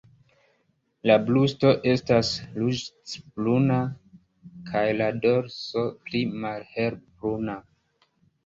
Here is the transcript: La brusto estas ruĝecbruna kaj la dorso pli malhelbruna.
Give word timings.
La 1.09 1.17
brusto 1.25 1.73
estas 1.91 2.31
ruĝecbruna 2.55 3.77
kaj 4.71 4.83
la 5.03 5.11
dorso 5.27 5.85
pli 6.09 6.23
malhelbruna. 6.47 7.61